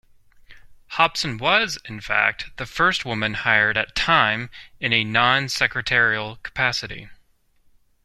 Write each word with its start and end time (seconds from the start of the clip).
Hobson 0.93 1.37
was, 1.37 1.77
in 1.85 1.99
fact, 2.01 2.57
the 2.57 2.65
first 2.65 3.05
woman 3.05 3.35
hired 3.35 3.77
at 3.77 3.93
"Time" 3.95 4.49
in 4.79 4.93
a 4.93 5.03
non-secretarial 5.03 6.37
capacity. 6.37 7.09